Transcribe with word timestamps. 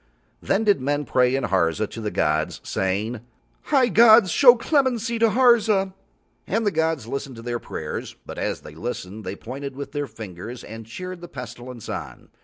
Then 0.41 0.63
did 0.63 0.81
men 0.81 1.05
pray 1.05 1.35
in 1.35 1.43
Harza 1.43 1.85
to 1.85 2.01
the 2.01 2.09
gods, 2.09 2.59
saying: 2.63 3.21
"High 3.65 3.89
gods! 3.89 4.31
Show 4.31 4.55
clemency 4.55 5.19
to 5.19 5.29
Harza." 5.29 5.93
And 6.47 6.65
the 6.65 6.71
gods 6.71 7.05
listened 7.05 7.35
to 7.35 7.43
their 7.43 7.59
prayers, 7.59 8.15
but 8.25 8.39
as 8.39 8.61
They 8.61 8.73
listened 8.73 9.23
They 9.25 9.35
pointed 9.35 9.75
with 9.75 9.91
their 9.91 10.07
fingers 10.07 10.63
and 10.63 10.87
cheered 10.87 11.21
the 11.21 11.27
Pestilence 11.27 11.87
on. 11.87 12.29